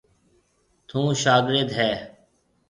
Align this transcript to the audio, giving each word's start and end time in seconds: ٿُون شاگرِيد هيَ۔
ٿُون 0.87 1.07
شاگرِيد 1.21 1.69
هيَ۔ 1.77 1.91